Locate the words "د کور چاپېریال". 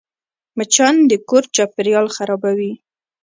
1.09-2.07